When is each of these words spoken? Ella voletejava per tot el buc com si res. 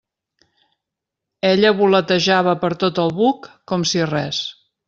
Ella 1.51 1.71
voletejava 1.83 2.57
per 2.65 2.73
tot 2.85 3.05
el 3.07 3.15
buc 3.23 3.49
com 3.73 3.89
si 3.95 4.07
res. 4.17 4.45